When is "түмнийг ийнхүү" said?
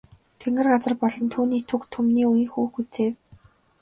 1.93-2.65